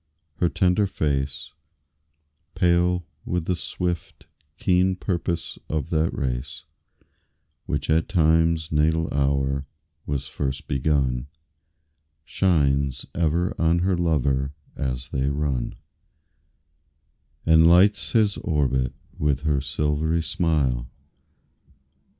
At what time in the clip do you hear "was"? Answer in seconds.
10.07-10.25